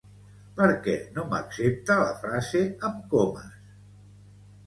[0.59, 3.61] Perquè no m'accepta la frase amb comes?